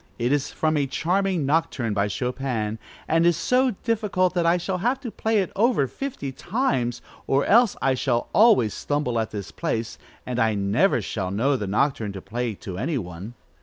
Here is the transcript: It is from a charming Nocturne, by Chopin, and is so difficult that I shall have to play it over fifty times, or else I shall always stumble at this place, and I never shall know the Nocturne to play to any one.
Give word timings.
It 0.17 0.31
is 0.33 0.49
from 0.51 0.77
a 0.77 0.87
charming 0.87 1.45
Nocturne, 1.45 1.93
by 1.93 2.07
Chopin, 2.07 2.79
and 3.07 3.23
is 3.23 3.37
so 3.37 3.75
difficult 3.83 4.33
that 4.33 4.47
I 4.47 4.57
shall 4.57 4.79
have 4.79 4.99
to 5.01 5.11
play 5.11 5.41
it 5.41 5.51
over 5.55 5.85
fifty 5.85 6.31
times, 6.31 7.03
or 7.27 7.45
else 7.45 7.75
I 7.83 7.93
shall 7.93 8.27
always 8.33 8.73
stumble 8.73 9.19
at 9.19 9.29
this 9.29 9.51
place, 9.51 9.99
and 10.25 10.39
I 10.39 10.55
never 10.55 11.03
shall 11.03 11.29
know 11.29 11.55
the 11.55 11.67
Nocturne 11.67 12.13
to 12.13 12.19
play 12.21 12.55
to 12.55 12.79
any 12.79 12.97
one. 12.97 13.35